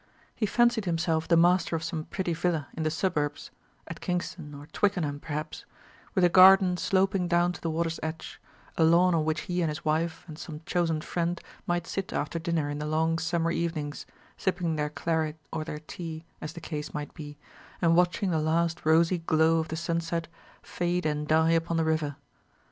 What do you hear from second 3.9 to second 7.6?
Kingston or Twickenham, perhaps with a garden sloping down